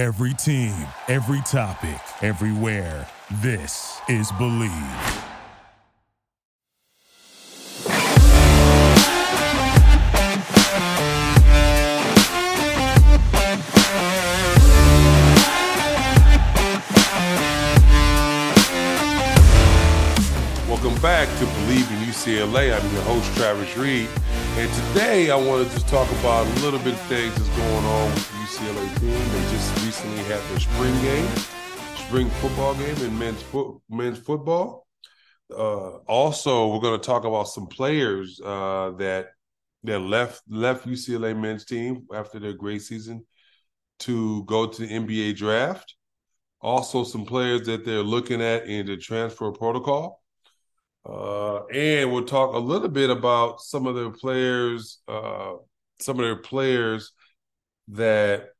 [0.00, 0.72] Every team,
[1.08, 3.06] every topic, everywhere.
[3.42, 4.70] This is Bleav.
[20.66, 22.76] Welcome back to In UCLA.
[22.76, 24.08] I'm your host, Travis Reed.
[24.56, 28.10] And today I wanted to talk about a little bit of things that's going on
[28.10, 29.10] with the UCLA team.
[29.10, 31.28] They just recently had their spring game,
[32.08, 34.88] spring football game in men's, fo- men's football.
[35.48, 39.28] Uh, also, we're going to talk about some players uh, that
[39.84, 43.24] that left left UCLA men's team after their great season
[44.00, 45.94] to go to the NBA draft.
[46.60, 50.20] Also, some players that they're looking at in the transfer protocol.
[51.08, 55.54] Uh, and we'll talk a little bit about some of the players, uh,
[55.98, 57.12] some of their players
[57.88, 58.50] that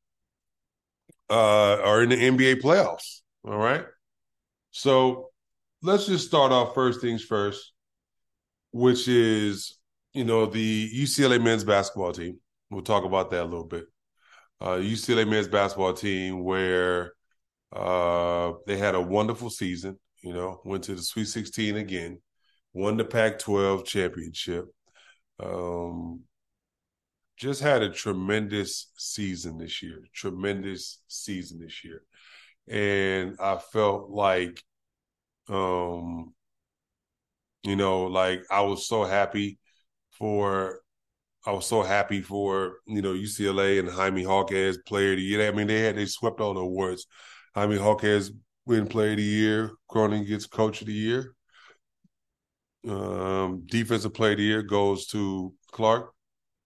[1.28, 3.20] uh, are in the NBA playoffs.
[3.44, 3.84] All right.
[4.70, 5.30] So
[5.82, 7.72] let's just start off first things first,
[8.72, 9.78] which is,
[10.14, 12.38] you know, the UCLA men's basketball team.
[12.70, 13.84] We'll talk about that a little bit.
[14.60, 17.12] Uh, UCLA men's basketball team, where
[17.72, 22.18] uh, they had a wonderful season, you know, went to the Sweet 16 again
[22.72, 24.66] won the Pac-12 championship.
[25.38, 26.20] Um,
[27.36, 30.04] just had a tremendous season this year.
[30.14, 32.02] Tremendous season this year,
[32.68, 34.62] and I felt like,
[35.48, 36.34] um,
[37.62, 39.58] you know, like I was so happy
[40.10, 40.80] for.
[41.46, 45.48] I was so happy for you know UCLA and Jaime Jaquez Player of the Year.
[45.48, 47.06] I mean, they had they swept all the awards.
[47.54, 48.30] Jaime Jaquez
[48.66, 49.70] win Player of the Year.
[49.88, 51.34] Cronin gets Coach of the Year.
[52.88, 56.12] Um, defensive player of the year goes to Clark.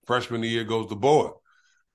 [0.07, 1.31] Freshman of the year goes to Bona.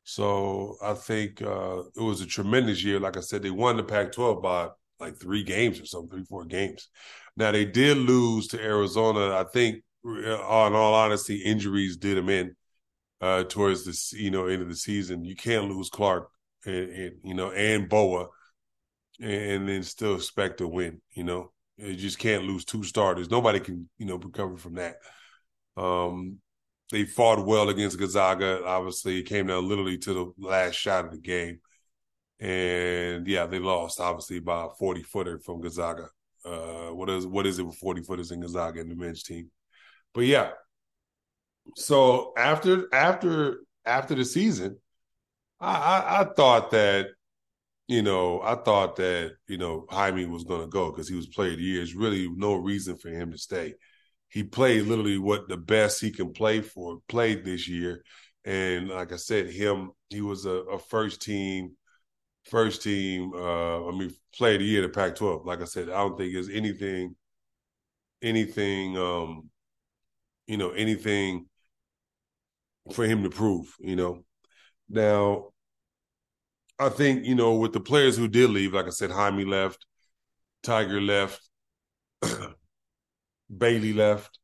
[0.04, 3.00] So I think uh, it was a tremendous year.
[3.00, 6.46] Like I said, they won the Pac-12 by like three games or something, three, four
[6.46, 6.90] games.
[7.38, 9.36] Now they did lose to Arizona.
[9.36, 12.56] I think, uh, in all honesty, injuries did them in
[13.22, 15.26] uh, towards the you know end of the season.
[15.26, 16.30] You can't lose Clark
[16.66, 18.26] and, and you know and Bona,
[19.20, 21.02] and, and then still expect to win.
[21.12, 23.30] You know, you just can't lose two starters.
[23.30, 24.98] Nobody can, you know, recover from that.
[25.78, 26.40] Um,
[26.92, 28.66] they fought well against Gonzaga.
[28.66, 31.60] Obviously, it came down literally to the last shot of the game.
[32.40, 36.10] And yeah, they lost obviously by a 40 footer from Gonzaga.
[36.46, 39.52] Uh, what is what is it with 40 footers in Gonzaga in the men's team?
[40.14, 40.52] But yeah.
[41.76, 44.78] So after after after the season,
[45.60, 47.08] I, I, I thought that
[47.90, 51.26] you know, I thought that, you know, Jaime was going to go because he was
[51.26, 51.84] player of the year.
[51.98, 53.74] Really no reason for him to stay.
[54.30, 58.04] He played literally what the best he can play for, played this year.
[58.46, 61.72] And like I said, him, he was a, a first team,
[62.46, 65.46] first team, uh, I mean, player of the year to Pac 12.
[65.48, 67.16] Like I said, I don't think there's anything,
[68.22, 69.50] anything, um,
[70.48, 71.48] you know, anything
[72.94, 74.24] for him to prove, you know.
[74.90, 75.50] Now,
[76.80, 79.86] I think you know with the players who did leave, like I said, Jaime left,
[80.64, 81.50] Tyger left,
[83.56, 84.40] Bailey left,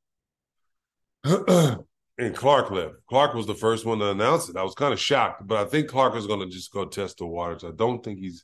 [1.24, 2.95] and Clark left.
[3.07, 4.57] Clark was the first one to announce it.
[4.57, 7.18] I was kind of shocked, but I think Clark is going to just go test
[7.18, 7.63] the waters.
[7.63, 8.44] I don't think he's,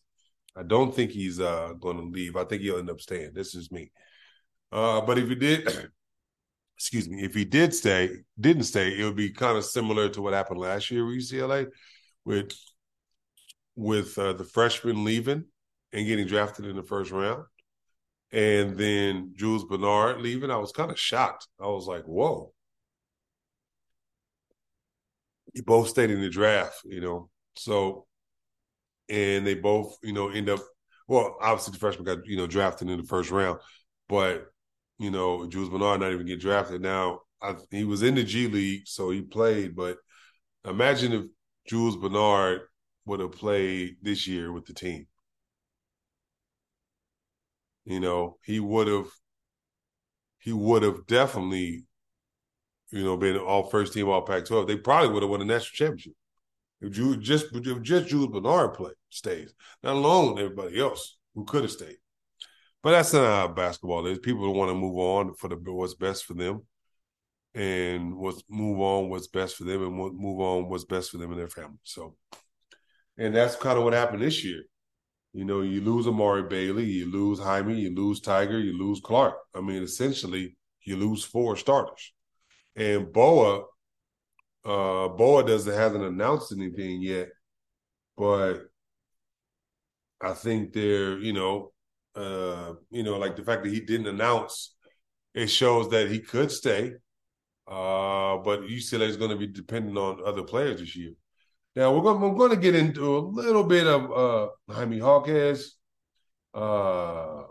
[0.55, 2.35] I don't think he's uh, going to leave.
[2.35, 3.31] I think he'll end up staying.
[3.33, 3.91] This is me.
[4.71, 5.67] Uh, but if he did,
[6.77, 8.09] excuse me, if he did stay,
[8.39, 11.67] didn't stay, it would be kind of similar to what happened last year with UCLA,
[12.25, 12.53] with
[13.81, 15.43] with uh, the freshman leaving
[15.91, 17.43] and getting drafted in the first round,
[18.31, 21.47] and then Jules Bernard leaving, I was kind of shocked.
[21.59, 22.53] I was like, "Whoa!"
[25.53, 27.29] You both stayed in the draft, you know.
[27.55, 28.05] So,
[29.09, 30.59] and they both, you know, end up.
[31.07, 33.59] Well, obviously the freshman got you know drafted in the first round,
[34.07, 34.45] but
[34.99, 36.81] you know Jules Bernard not even get drafted.
[36.81, 39.75] Now I, he was in the G League, so he played.
[39.75, 39.97] But
[40.65, 41.25] imagine if
[41.67, 42.61] Jules Bernard
[43.05, 45.07] would have played this year with the team.
[47.85, 49.07] You know, he would have
[50.39, 51.85] he would have definitely,
[52.91, 54.67] you know, been all first team all Pac 12.
[54.67, 56.13] They probably would have won the national championship.
[56.81, 59.53] If Jules, just if just Jules Bernard play stays,
[59.83, 61.97] not alone everybody else who could have stayed.
[62.81, 64.17] But that's not how basketball is.
[64.17, 66.63] People want to move on for the what's best for them,
[67.53, 71.31] and what's move on what's best for them, and move on what's best for them
[71.31, 71.77] and their family.
[71.83, 72.15] So
[73.17, 74.63] and that's kind of what happened this year.
[75.33, 79.35] You know, you lose Amari Bailey, you lose Jaime, you lose Tyger, you lose Clark.
[79.55, 82.13] I mean, essentially, you lose four starters.
[82.75, 83.63] And Bona,
[84.65, 87.29] uh, Bona doesn't hasn't announced anything yet,
[88.17, 88.63] but
[90.21, 91.71] I think they're, you know,
[92.15, 94.75] uh, you know, like the fact that he didn't announce,
[95.33, 96.93] it shows that he could stay.
[97.67, 101.13] Uh, but UCLA is going to be dependent on other players this year.
[101.75, 105.75] Now we're going, we're going to get into a little bit of uh, Jaime Jaquez,
[106.53, 107.43] uh,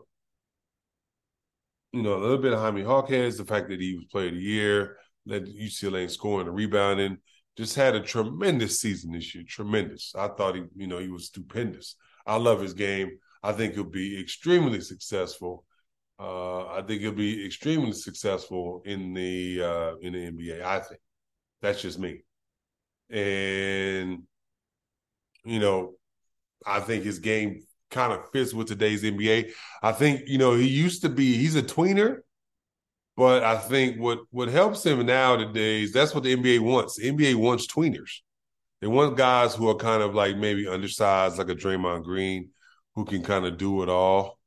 [1.93, 4.35] you know, a little bit of Jaime Jaquez, the fact that he was player of
[4.35, 4.97] the year,
[5.27, 7.19] led UCLA in scoring and rebounding,
[7.57, 9.45] just had a tremendous season this year.
[9.47, 10.15] Tremendous.
[10.17, 11.97] I thought he, you know, he was stupendous.
[12.27, 13.19] I love his game.
[13.43, 15.65] I think he'll be extremely successful.
[16.19, 20.63] Uh, I think he'll be extremely successful in the uh, in the NBA.
[20.63, 21.01] I think
[21.63, 22.23] that's just me,
[23.11, 24.23] and
[25.45, 25.95] you know,
[26.67, 29.53] I think his game kind of fits with today's NBA.
[29.83, 32.19] I think you know he used to be he's a tweener,
[33.17, 36.97] but I think what what helps him nowadays that's what the NBA wants.
[36.97, 38.21] The NBA wants tweeners.
[38.81, 42.51] They want guys who are kind of like maybe undersized, like a Draymond Green,
[42.95, 44.39] who can kind of do it all,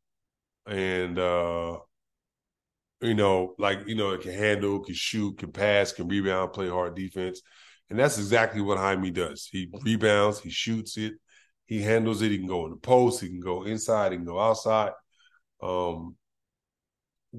[0.68, 1.80] and uh
[3.02, 6.70] you know, like you know, it can handle, can shoot, can pass, can rebound, play
[6.70, 7.42] hard defense,
[7.90, 9.48] and that's exactly what Jaime does.
[9.52, 11.14] He rebounds, he shoots it,
[11.66, 12.32] he handles it.
[12.32, 14.92] He can go in the post, he can go inside, he can go outside.
[15.62, 16.18] Um,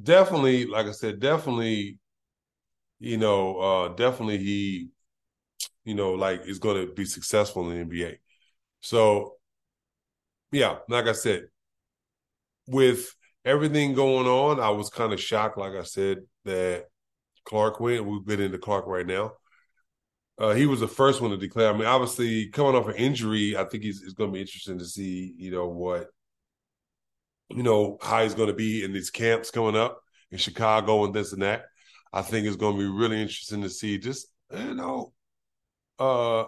[0.00, 1.99] definitely, like I said, definitely,
[3.00, 4.88] you know, uh, definitely he,
[5.85, 8.19] you know, like is going to be successful in the NBA.
[8.82, 9.37] So,
[10.52, 11.49] yeah, like I said,
[12.67, 13.14] with
[13.44, 16.87] everything going on, I was kind of shocked, like I said, that
[17.44, 18.06] Clark went.
[18.06, 19.32] We've been into Clark right now.
[20.38, 21.72] Uh, he was the first one to declare.
[21.72, 24.78] I mean, obviously, coming off an injury, I think he's, it's going to be interesting
[24.78, 26.08] to see, you know, what,
[27.50, 30.00] you know, how he's going to be in these camps coming up
[30.32, 31.66] in Chicago and this and that.
[32.12, 33.98] I think it's going to be really interesting to see.
[33.98, 35.12] Just you know,
[35.98, 36.44] uh,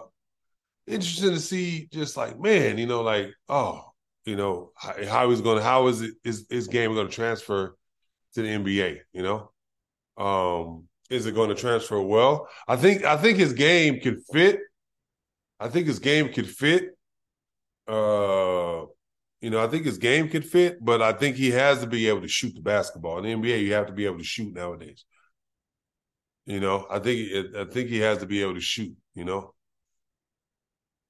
[0.85, 1.87] interesting to see.
[1.91, 3.83] Just like man, you know, like oh,
[4.25, 7.13] you know, how, how he's going to how is it is his game going to
[7.13, 7.75] transfer
[8.33, 8.99] to the NBA?
[9.13, 9.51] You know,
[10.17, 12.47] um, is it going to transfer well?
[12.67, 14.59] I think I think his game can fit.
[15.59, 16.97] I think his game could fit.
[17.87, 18.85] Uh,
[19.41, 22.07] you know, I think his game could fit, but I think he has to be
[22.07, 23.19] able to shoot the basketball.
[23.19, 25.05] In the NBA, you have to be able to shoot nowadays.
[26.45, 28.95] You know, I think I think he has to be able to shoot.
[29.13, 29.53] You know,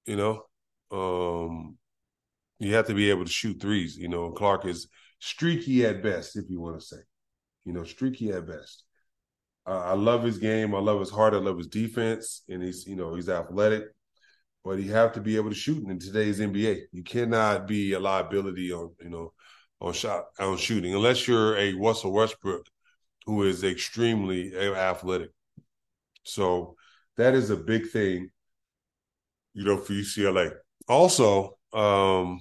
[0.06, 0.46] you know,
[0.92, 1.78] um,
[2.60, 3.98] you have to be able to shoot threes.
[3.98, 4.88] You know, Clark is
[5.20, 7.02] streaky at best, if you want to say.
[7.66, 8.84] You know, streaky at best.
[9.68, 10.74] Uh, I love his game.
[10.74, 11.34] I love his heart.
[11.34, 13.84] I love his defense, and he's you know he's athletic,
[14.64, 16.84] but you have to be able to shoot in today's NBA.
[16.94, 19.34] You cannot be a liability on you know
[19.82, 22.66] on shot on shooting unless you're a Russell Westbrook,
[23.26, 25.32] who is extremely athletic.
[26.24, 26.76] So
[27.18, 28.30] that is a big thing,
[29.54, 30.52] you know, for UCLA.
[30.88, 32.40] Also, um,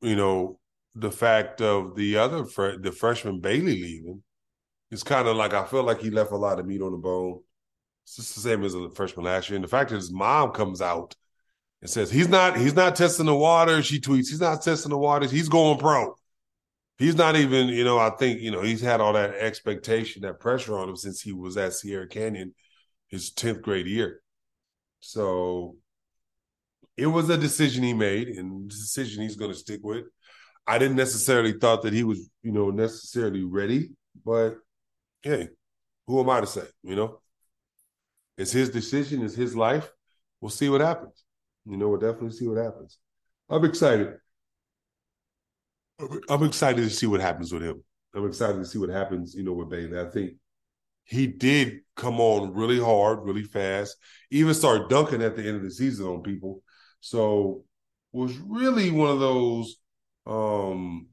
[0.00, 0.60] you know,
[0.94, 2.44] the fact of the other
[2.78, 4.22] the freshman Bailey leaving
[4.90, 6.98] it's kind of like I feel like he left a lot of meat on the
[6.98, 7.40] bone.
[8.04, 9.56] It's just the same as a freshman last year.
[9.56, 11.16] And the fact that his mom comes out
[11.82, 13.82] and says he's not he's not testing the water.
[13.82, 15.30] She tweets he's not testing the waters.
[15.30, 16.14] He's going pro.
[16.98, 20.40] He's not even you know I think you know he's had all that expectation that
[20.40, 22.54] pressure on him since he was at Sierra Canyon
[23.08, 24.20] his tenth grade year.
[25.00, 25.76] So
[26.96, 30.04] it was a decision he made and a decision he's going to stick with.
[30.66, 33.90] I didn't necessarily thought that he was you know necessarily ready,
[34.24, 34.56] but
[35.26, 35.48] hey,
[36.06, 36.66] who am I to say?
[36.84, 37.20] You know,
[38.38, 39.90] it's his decision, it's his life.
[40.40, 41.24] We'll see what happens.
[41.64, 42.98] You know, we'll definitely see what happens.
[43.48, 44.14] I'm excited.
[46.28, 47.82] I'm excited to see what happens with him.
[48.14, 49.98] I'm excited to see what happens, you know, with Bailey.
[49.98, 50.34] I think
[51.04, 53.96] he did come on really hard, really fast,
[54.30, 56.62] even start dunking at the end of the season on people.
[57.00, 57.64] So
[58.12, 59.76] was really one of those
[60.26, 61.08] um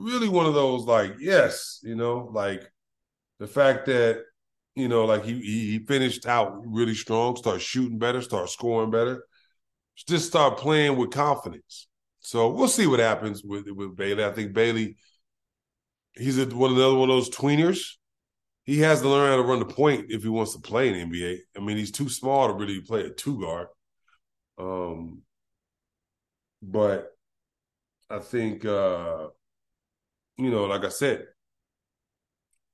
[0.00, 2.62] really one of those like, yes, you know, like
[3.40, 4.22] the fact that
[4.76, 9.24] you know, like he he finished out really strong, start shooting better, start scoring better,
[10.06, 11.88] just start playing with confidence.
[12.20, 14.24] So we'll see what happens with with Bailey.
[14.24, 14.96] I think Bailey,
[16.14, 17.80] he's a, one another one of those tweeners.
[18.64, 20.94] He has to learn how to run the point if he wants to play in
[20.94, 21.38] NBA.
[21.56, 23.68] I mean, he's too small to really play a two guard.
[24.58, 25.22] Um,
[26.62, 27.10] but
[28.08, 29.28] I think uh,
[30.36, 31.26] you know, like I said,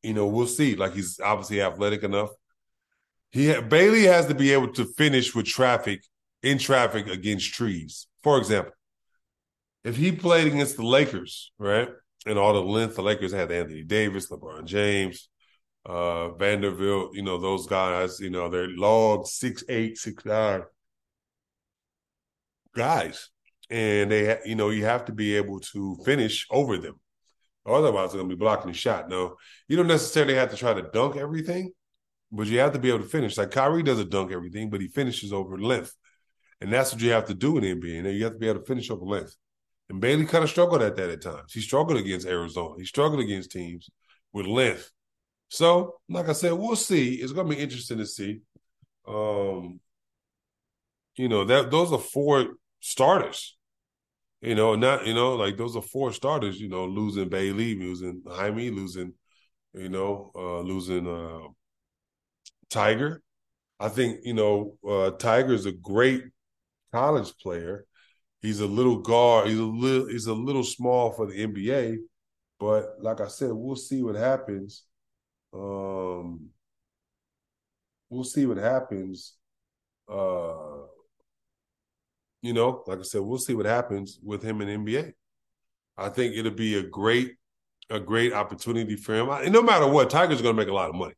[0.02, 0.76] you know, we'll see.
[0.76, 2.30] Like he's obviously athletic enough.
[3.30, 6.02] He ha- Bailey has to be able to finish with traffic
[6.42, 8.06] in traffic against trees.
[8.22, 8.72] For example,
[9.84, 11.88] if he played against the Lakers, right,
[12.26, 15.28] and all the length the Lakers had Anthony Davis, LeBron James,
[15.86, 20.62] uh, Vanderbilt, you know, those guys, you know, they're long six eight, six nine
[22.74, 23.30] guys.
[23.70, 27.00] and they, you know, you have to be able to finish over them.
[27.66, 29.08] Otherwise, they're going to be blocking the shot.
[29.08, 29.36] No,
[29.68, 31.72] you don't necessarily have to try to dunk everything,
[32.30, 33.36] but you have to be able to finish.
[33.36, 35.94] Like Kyrie doesn't dunk everything, but he finishes over length.
[36.60, 38.16] And that's what you have to do in the NBA.
[38.16, 39.36] You have to be able to finish over length.
[39.88, 41.52] And Bailey kind of struggled at that at times.
[41.52, 42.74] He struggled against Arizona.
[42.78, 43.88] He struggled against teams
[44.32, 44.90] with length.
[45.48, 47.14] So, like I said, we'll see.
[47.14, 48.40] It's going to be interesting to see.
[49.06, 49.80] Um,
[51.16, 52.46] you know that those are four
[52.80, 53.55] starters.
[54.40, 56.60] You know, not you know like those are four starters.
[56.60, 59.14] You know, losing Bailey, losing Jaime, losing
[59.74, 61.48] you know, uh, losing uh,
[62.70, 63.18] Tyger.
[63.80, 66.24] I think you know uh, Tyger is a great
[66.92, 67.86] college player.
[68.42, 69.48] He's a little guard.
[69.48, 70.08] He's a little.
[70.08, 71.98] He's a little small for the NBA,
[72.60, 74.84] but like I said, we'll see what happens.
[75.54, 76.50] Um,
[78.10, 79.34] we'll see what happens.
[80.08, 80.86] Uh,
[82.42, 85.12] you know, like I said, we'll see what happens with him in NBA.
[85.96, 87.34] I think it'll be a great,
[87.90, 89.28] a great opportunity for him.
[89.30, 91.14] And no matter what, Tyger's going to make a lot of money.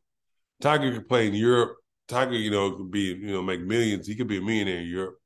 [0.63, 1.77] Tyger could play in Europe.
[2.07, 4.07] Tyger, you know, could be, you know, make millions.
[4.07, 5.17] He could be a millionaire in Europe,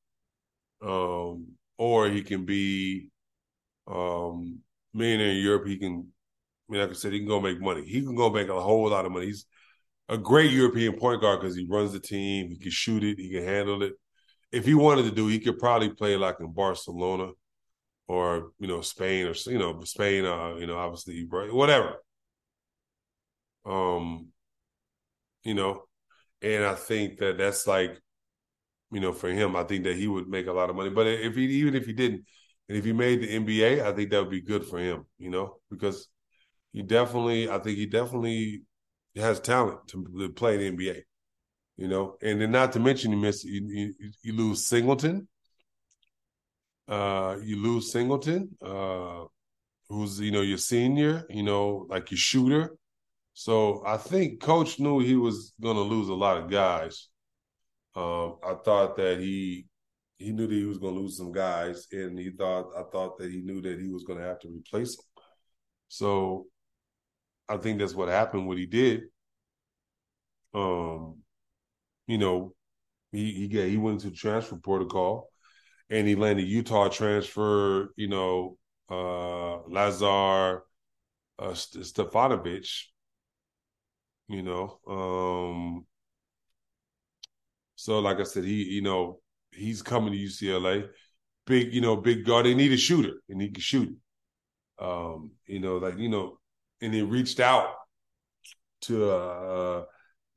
[0.82, 1.48] um,
[1.78, 3.10] or he can be
[3.88, 4.60] um,
[4.94, 5.68] millionaire in Europe.
[5.68, 6.08] He can,
[6.70, 7.86] I mean, like I said, he can go make money.
[7.86, 9.28] He can go make a whole lot of money.
[9.28, 9.46] He's
[10.10, 12.50] a great European point guard because he runs the team.
[12.50, 13.18] He can shoot it.
[13.18, 13.94] He can handle it
[14.54, 17.32] if he wanted to do, he could probably play like in Barcelona
[18.08, 20.26] or you know Spain or you know Spain.
[20.26, 21.98] Uh, you know, obviously whatever.
[23.66, 24.32] Um,
[25.44, 25.84] you know,
[26.42, 28.00] and I think that that's like,
[28.92, 30.90] you know, for him, I think that he would make a lot of money.
[30.90, 32.26] But if he even if he didn't,
[32.70, 35.06] and if he made the NBA, I think that would be good for him.
[35.18, 36.10] You know, because
[36.74, 38.64] he definitely, I think he definitely
[39.16, 41.04] has talent to play in the NBA
[41.78, 45.28] you know, and then not to mention you miss you, you, you lose Singleton.
[46.88, 49.24] Uh, you lose Singleton, uh,
[49.90, 52.76] who's you know your senior, you know, like your shooter.
[53.34, 57.08] So I think Coach knew he was going to lose a lot of guys.
[57.96, 59.66] Um, I thought that he
[60.18, 63.18] he knew that he was going to lose some guys, and he thought I thought
[63.18, 65.06] that he knew that he was going to have to replace them.
[65.88, 66.48] So
[67.50, 68.48] I think that's what happened.
[68.48, 69.04] What he did.
[70.54, 71.23] Um,
[72.08, 72.54] you know,
[73.12, 75.30] he he got, he went into the transfer protocol,
[75.90, 77.94] and he landed Utah transfer.
[77.96, 78.58] You know,
[78.90, 80.64] uh, Lazar
[81.40, 82.68] uh, Stefanovic.
[84.30, 85.86] You know, um,
[87.76, 89.20] so like I said, he you know
[89.52, 90.88] he's coming to UCLA.
[91.46, 92.46] Big, you know, big guard.
[92.46, 93.96] They need a shooter, and he can shoot.
[94.80, 96.40] Um, you know, like you know,
[96.82, 97.74] and he reached out
[98.82, 99.84] to uh,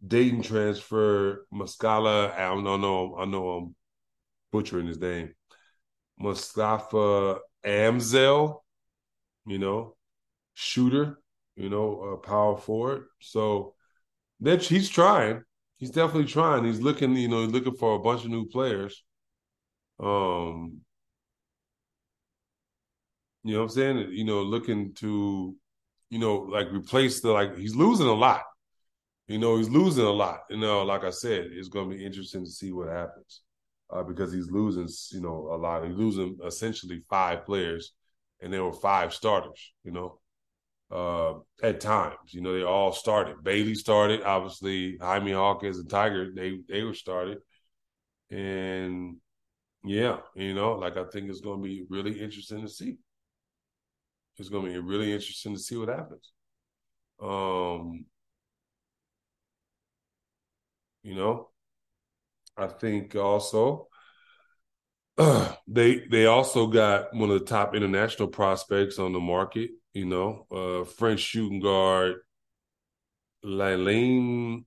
[0.05, 2.35] Dayton transfer Muscala.
[2.35, 3.17] I don't know.
[3.19, 3.75] I know I'm
[4.53, 5.35] butchering his name.
[6.19, 8.61] Mustapha Amzil,
[9.47, 9.97] you know,
[10.55, 11.19] shooter,
[11.57, 13.05] you know, a power forward.
[13.21, 13.75] So
[14.41, 15.43] that he's trying.
[15.79, 16.65] He's definitely trying.
[16.65, 19.03] He's looking, you know, he's looking for a bunch of new players.
[20.01, 20.81] Um,
[23.45, 24.09] you know what I'm saying?
[24.13, 25.55] You know, looking to,
[26.11, 28.43] you know, like replace the like he's losing a lot.
[29.29, 30.41] You know, he's losing a lot.
[30.51, 33.43] You know, like I said, it's going to be interesting to see what happens
[33.91, 35.85] uh, because he's losing, you know, a lot.
[35.85, 37.93] He's losing essentially five players,
[38.41, 39.73] and there were five starters.
[39.85, 40.21] You know,
[40.91, 43.43] uh, at times, you know, they all started.
[43.43, 44.97] Bailey started, obviously.
[44.99, 47.39] Jaime Hawkins and Tyger, they they were started,
[48.31, 49.17] and
[49.85, 52.97] yeah, you know, like I think it's going to be really interesting to see.
[54.39, 56.33] It's going to be really interesting to see what happens.
[57.23, 58.05] Um,
[61.07, 61.51] you know,
[62.57, 63.87] I think also
[65.17, 69.71] uh, they they also got one of the top international prospects on the market.
[69.93, 72.17] You know, uh, French shooting guard
[73.45, 74.65] Ilane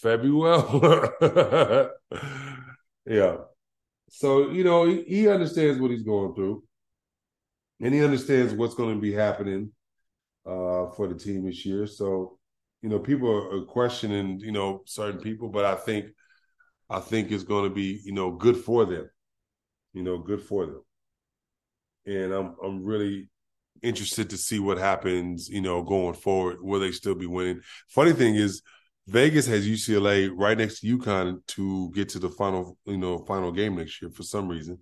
[0.00, 1.90] Fibleuil.
[3.06, 3.36] yeah.
[4.10, 6.64] So, you know, he, he, understands what he's going through.
[7.80, 9.72] And he understands what's going to be happening
[10.46, 11.86] uh, for the team this year.
[11.86, 12.37] So
[12.82, 16.06] you know, people are questioning, you know, certain people, but I think,
[16.88, 19.10] I think it's going to be, you know, good for them,
[19.92, 20.82] you know, good for them.
[22.06, 23.28] And I'm, I'm really
[23.82, 26.58] interested to see what happens, you know, going forward.
[26.60, 27.60] Will they still be winning?
[27.88, 28.62] Funny thing is,
[29.06, 33.50] Vegas has UCLA right next to UConn to get to the final, you know, final
[33.50, 34.78] game next year for some reason.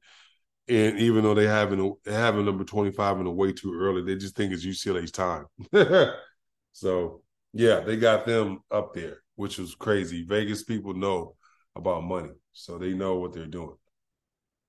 [0.69, 3.73] And even though they have an have a number twenty five in a way too
[3.79, 5.47] early, they just think it's UCLA's time.
[6.73, 7.23] so
[7.57, 10.23] yeah, they got them up there, which was crazy.
[10.23, 11.37] Vegas people know
[11.75, 13.77] about money, so they know what they're doing.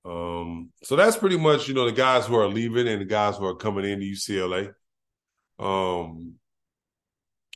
[0.04, 3.36] Um, so that's pretty much, you know, the guys who are leaving and the guys
[3.36, 4.72] who are coming into UCLA.
[5.58, 6.36] Um,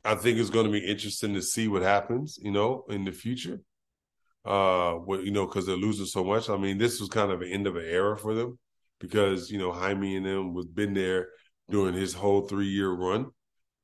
[0.05, 3.11] I think it's going to be interesting to see what happens, you know, in the
[3.11, 3.61] future.
[4.45, 6.49] Uh, what you know, because they're losing so much.
[6.49, 8.59] I mean, this was kind of an end of an era for them
[8.99, 11.29] because you know Jaime and them was been there
[11.69, 13.31] during his whole three year run.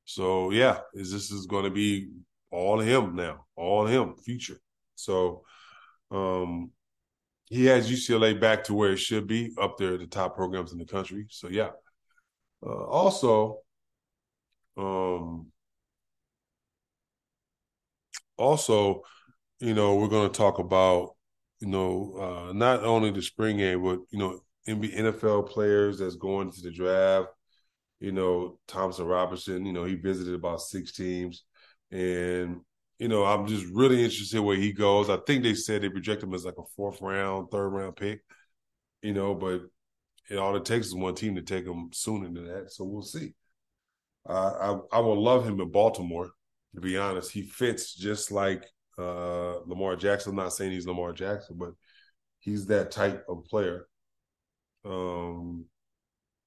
[0.10, 2.10] So yeah, is this is going to be
[2.50, 4.60] all him now, all him future.
[4.96, 5.44] So,
[6.10, 6.72] um,
[7.46, 10.72] he has UCLA back to where it should be, up there at the top programs
[10.72, 11.28] in the country.
[11.30, 11.70] So yeah.
[12.66, 13.60] Uh, also,
[14.78, 15.52] um,
[18.36, 19.04] also,
[19.60, 21.12] you know, we're going to talk about,
[21.60, 26.52] you know, uh, not only the spring game, but you know, NFL players that's going
[26.52, 27.28] to the draft.
[28.00, 29.66] You know, Thompson Robinson.
[29.66, 31.44] You know, he visited about six teams,
[31.92, 32.62] and
[33.00, 35.10] you know, I'm just really interested where he goes.
[35.10, 38.22] I think they said they project him as like a fourth round, third round pick,
[39.02, 39.62] you know, but
[40.30, 42.72] it, all it takes is one team to take him sooner than that.
[42.72, 43.34] So we'll see.
[44.28, 46.32] I I will love him in Baltimore.
[46.76, 48.64] To be honest, he fits just like
[48.98, 50.32] uh, Lamar Jackson.
[50.32, 51.72] I'm not saying he's Lamar Jackson, but
[52.40, 53.88] he's that type of player.
[54.86, 55.66] Um,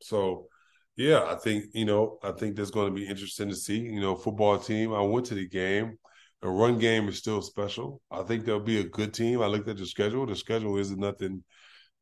[0.03, 0.49] so
[0.97, 3.79] yeah, I think you know, I think that's going to be interesting to see.
[3.79, 4.93] You know, football team.
[4.93, 5.99] I went to the game.
[6.43, 8.03] The run game is still special.
[8.11, 9.41] I think they'll be a good team.
[9.41, 10.27] I looked at the schedule.
[10.27, 11.45] The schedule isn't nothing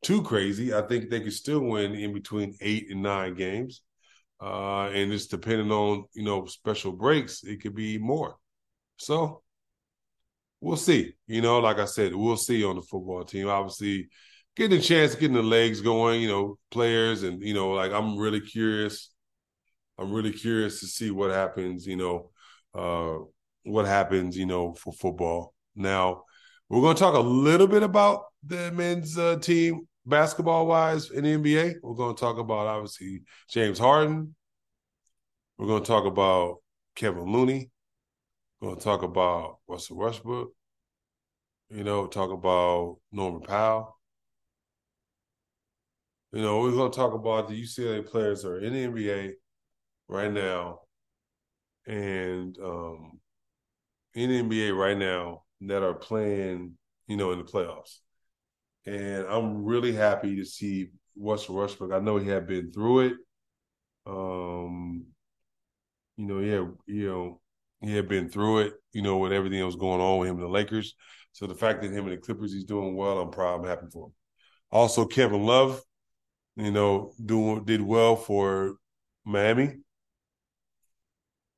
[0.01, 0.73] too crazy.
[0.73, 3.81] I think they could still win in between eight and nine games.
[4.41, 8.35] Uh, and it's depending on, you know, special breaks, it could be more.
[8.97, 9.43] So
[10.59, 11.13] we'll see.
[11.27, 13.47] You know, like I said, we'll see on the football team.
[13.47, 14.09] Obviously,
[14.55, 18.17] getting a chance, getting the legs going, you know, players and, you know, like I'm
[18.17, 19.09] really curious.
[19.97, 22.31] I'm really curious to see what happens, you know,
[22.73, 23.23] uh,
[23.63, 25.53] what happens, you know, for football.
[25.75, 26.23] Now,
[26.69, 31.23] we're going to talk a little bit about the men's uh, team basketball wise in
[31.23, 31.75] the NBA.
[31.83, 34.35] We're going to talk about obviously James Harden.
[35.57, 36.57] We're going to talk about
[36.95, 37.69] Kevin Looney.
[38.59, 40.51] We're going to talk about Russell Westbrook.
[41.69, 44.00] You know, talk about Norman Powell.
[46.31, 49.33] You know, we're going to talk about the UCLA players that are in the NBA
[50.07, 50.79] right now
[51.85, 53.19] and um,
[54.13, 57.97] in the NBA right now that are playing, you know, in the playoffs.
[58.85, 61.91] And I'm really happy to see Russell Westbrook.
[61.91, 63.13] I know he had been through it.
[64.05, 65.05] Um,
[66.17, 67.41] you know, yeah, you know,
[67.81, 70.35] he had been through it, you know, with everything that was going on with him
[70.35, 70.95] and the Lakers.
[71.33, 73.87] So the fact that him and the Clippers he's doing well, I'm proud, I'm happy
[73.91, 74.13] for him.
[74.71, 75.81] Also, Kevin Love,
[76.55, 78.75] you know, doing did well for
[79.25, 79.77] Miami.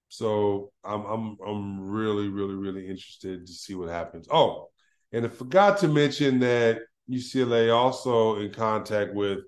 [0.10, 4.27] So I'm I'm I'm really really really interested to see what happens.
[4.29, 4.69] Oh,
[5.12, 9.39] and I forgot to mention that UCLA also in contact with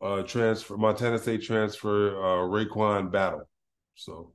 [0.00, 3.48] uh transfer Montana State transfer uh RaeQuan Battle.
[3.94, 4.32] So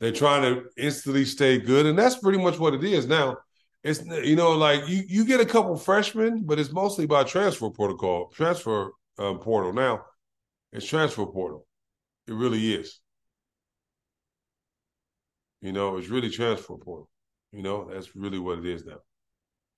[0.00, 3.36] they're trying to instantly stay good, and that's pretty much what it is now.
[3.84, 7.70] It's you know like you you get a couple freshmen, but it's mostly by transfer
[7.70, 9.72] protocol, transfer uh, portal.
[9.72, 10.04] Now
[10.72, 11.66] it's transfer portal.
[12.26, 13.00] It really is.
[15.60, 17.08] You know, it's really transfer portal.
[17.52, 18.98] You know, that's really what it is now.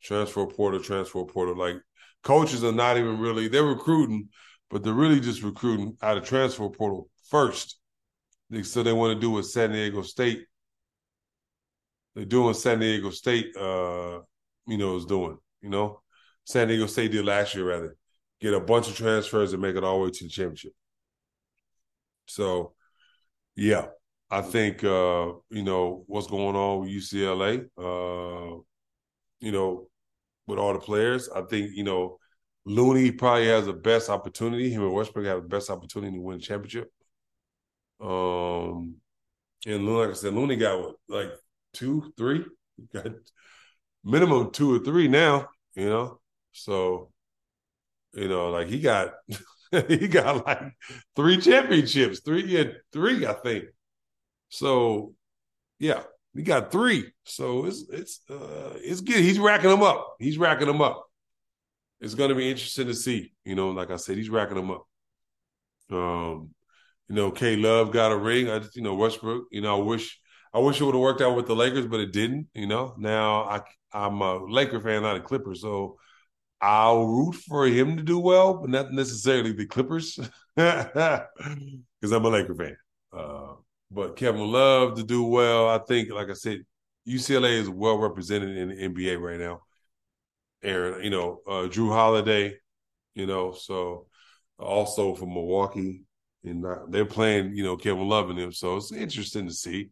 [0.03, 1.57] Transfer portal, transfer portal.
[1.57, 1.77] Like
[2.23, 4.29] coaches are not even really they're recruiting,
[4.71, 7.79] but they're really just recruiting out of transfer portal first.
[8.63, 10.45] So they want to do what San Diego State.
[12.15, 14.21] They're doing San Diego State uh,
[14.67, 16.03] you know, is doing, you know.
[16.45, 17.97] San Diego State did last year rather.
[18.41, 20.73] Get a bunch of transfers and make it all the way to the championship.
[22.27, 22.75] So
[23.55, 23.87] yeah,
[24.31, 27.67] I think uh, you know what's going on with UCLA.
[27.79, 28.61] Uh,
[29.41, 29.89] you know,
[30.47, 32.19] with all the players, I think you know
[32.65, 34.71] Looney probably has the best opportunity.
[34.71, 36.91] Him and Westbrook have the best opportunity to win the championship.
[38.01, 38.97] Um,
[39.67, 41.31] and like I said, Looney got what, like
[41.73, 42.45] two, three,
[42.93, 43.07] got
[44.05, 45.49] minimum two or three now.
[45.75, 46.21] You know,
[46.53, 47.11] so
[48.17, 49.15] you know, like he got
[49.89, 50.73] he got like
[51.15, 53.65] three championships, three, yeah, three, I think.
[54.49, 55.15] So,
[55.79, 56.03] yeah,
[56.35, 57.13] he got three.
[57.25, 59.23] So it's it's uh, it's good.
[59.23, 60.17] He's racking them up.
[60.19, 61.07] He's racking them up.
[62.01, 63.33] It's going to be interesting to see.
[63.45, 64.87] You know, like I said, he's racking them up.
[65.91, 66.51] Um,
[67.09, 68.51] you know, K Love got a ring.
[68.51, 69.47] I just, you know, Westbrook.
[69.51, 70.21] You know, I wish
[70.53, 72.49] I wish it would have worked out with the Lakers, but it didn't.
[72.55, 75.99] You know, now I I'm a Laker fan, not a Clipper, so
[76.67, 80.19] I'll root for him to do well, but not necessarily the Clippers,
[80.57, 82.77] because I'm a Laker fan.
[83.13, 83.55] Uh,
[83.91, 85.69] but Kevin Love to do well.
[85.69, 86.61] I think, like I said,
[87.05, 89.63] UCLA is well represented in the NBA right now.
[90.63, 92.57] Aaron, you know, uh, Jrue Holiday,
[93.15, 94.09] You know, so
[94.59, 96.03] also from Milwaukee,
[96.45, 98.53] and they're playing, you know, Kevin Love and them.
[98.53, 99.91] So it's interesting to see.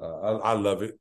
[0.00, 0.98] Uh, I, I love it.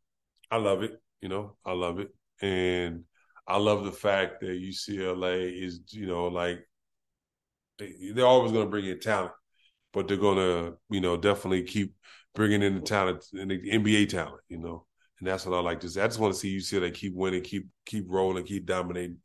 [0.52, 1.02] I love it.
[1.22, 2.10] You know, I love it,
[2.42, 3.06] and
[3.48, 6.66] I love the fact that UCLA is, you know, like
[7.78, 9.34] they're always going to bring in talent,
[9.94, 11.94] but they're going to, you know, definitely keep
[12.34, 14.86] bringing in the talent and the NBA talent, you know,
[15.20, 16.02] and that's what I like to see.
[16.02, 19.18] I just want to see UCLA keep winning, keep keep rolling, keep dominating.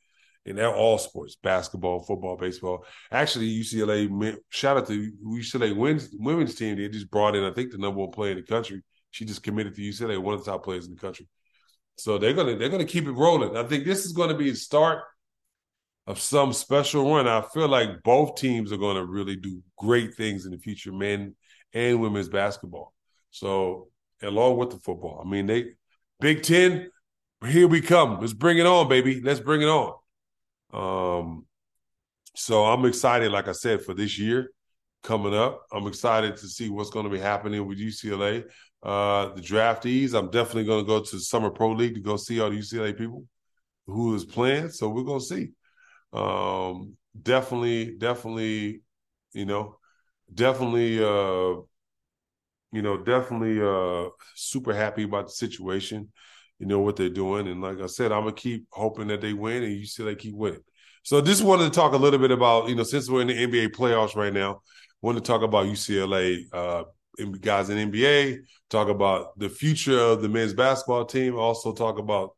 [0.44, 2.84] They're all sports: basketball, football, baseball.
[3.12, 6.76] Actually, UCLA shout out to UCLA women's women's team.
[6.76, 8.82] They just brought in, I think, the number one player in the country.
[9.12, 11.28] She just committed to UCLA, one of the top players in the country.
[11.96, 13.56] So they're gonna they're gonna keep it rolling.
[13.56, 15.02] I think this is to be the start
[16.06, 17.28] of some special run.
[17.28, 21.36] I feel like both teams are to really do great things in the future, men
[21.72, 22.92] and women's basketball.
[23.30, 23.88] So
[24.22, 25.72] along with the football, I mean, they
[26.20, 26.90] Big Ten,
[27.46, 28.20] here we come.
[28.20, 29.20] Let's bring it on, baby.
[29.20, 29.94] Let's bring it on.
[30.72, 31.46] Um,
[32.34, 34.50] so I'm excited, like I said, for this year
[35.02, 35.66] coming up.
[35.72, 38.44] I'm excited to see what's going to be happening with UCLA.
[38.82, 42.40] Uh, the draftees, I'm definitely going to go to Summer Pro League to go see
[42.40, 43.24] all the UCLA people
[43.86, 44.70] who is playing.
[44.70, 45.48] So we're going to see.
[46.12, 48.82] Um, definitely, definitely,
[49.32, 49.78] you know,
[50.32, 51.60] definitely, uh,
[52.72, 56.12] you know, definitely uh, super happy about the situation.
[56.58, 59.32] You know what they're doing, and like I said, I'm gonna keep hoping that they
[59.32, 60.60] win, and UCLA keep winning.
[61.02, 63.46] So, just wanted to talk a little bit about, you know, since we're in the
[63.46, 64.60] NBA playoffs right now,
[65.02, 66.84] want to talk about UCLA uh,
[67.40, 72.30] guys in NBA, talk about the future of the men's basketball team, also talk about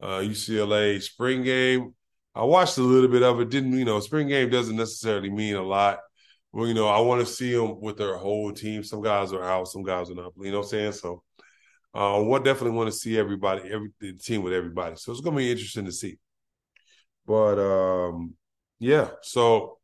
[0.00, 1.94] uh, UCLA spring game.
[2.34, 3.50] I watched a little bit of it.
[3.50, 4.00] Didn't you know?
[4.00, 6.00] Spring game doesn't necessarily mean a lot.
[6.52, 8.82] Well, you know, I want to see them with their whole team.
[8.82, 10.32] Some guys are out, some guys are not.
[10.38, 10.92] You know what I'm saying?
[10.92, 11.22] So,
[11.94, 14.96] uh, what definitely want to see everybody, every the team with everybody.
[14.96, 16.18] So it's gonna be interesting to see.
[17.26, 18.34] But um,
[18.78, 19.77] yeah, so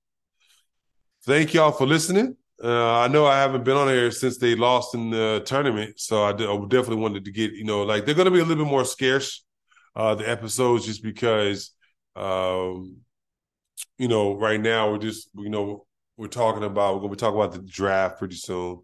[1.26, 2.36] thank y'all for listening.
[2.62, 6.22] Uh, I know I haven't been on here since they lost in the tournament, so
[6.22, 8.64] I, I definitely wanted to get you know like they're going to be a little
[8.64, 9.44] bit more scarce
[9.96, 11.72] uh, the episodes just because
[12.14, 12.96] um,
[13.98, 17.20] you know right now we're just you know we're talking about we're going to be
[17.20, 18.80] talking about the draft pretty soon.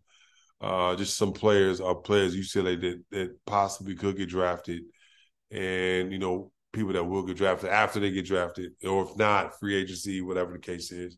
[0.60, 4.82] Uh, just some players are players UCLA that that possibly could get drafted,
[5.50, 9.58] and you know people that will get drafted after they get drafted, or if not,
[9.58, 11.16] free agency, whatever the case is.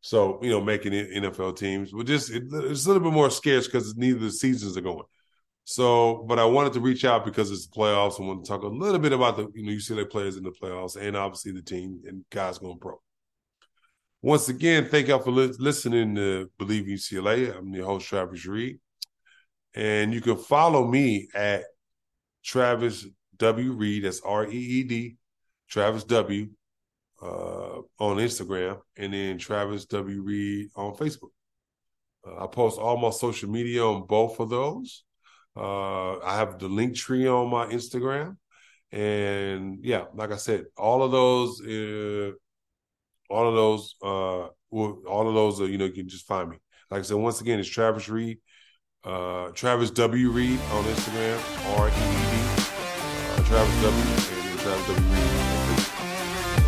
[0.00, 3.66] So you know, making NFL teams, but just it, it's a little bit more scarce
[3.66, 5.04] because neither the seasons are going.
[5.64, 8.18] So, but I wanted to reach out because it's the playoffs.
[8.18, 10.52] I want to talk a little bit about the you know UCLA players in the
[10.52, 13.00] playoffs and obviously the team and guys going pro.
[14.22, 17.56] Once again, thank y'all for li- listening to Bleav UCLA.
[17.56, 18.78] I'm your host Travis Reed,
[19.74, 21.64] and you can follow me at
[22.42, 24.04] Travis W Reed.
[24.04, 25.16] That's R E E D,
[25.68, 26.48] Travis W
[27.22, 30.22] uh, on Instagram, and then Travis W.
[30.22, 31.30] Reed on Facebook.
[32.26, 35.04] Uh, I post all my social media on both of those.
[35.56, 38.36] Uh, I have the link tree on my Instagram,
[38.92, 42.32] and yeah, like I said, all of those, uh,
[43.28, 46.48] all of those, uh, well, all of those, are, you know, you can just find
[46.48, 46.56] me.
[46.90, 48.38] Like I said, once again, it's Travis Reed,
[49.04, 50.30] uh, Travis W.
[50.30, 52.62] Reed on Instagram, R E E D,
[53.32, 54.50] uh, Travis W.
[54.50, 55.14] and Travis W.
[55.14, 55.89] Reed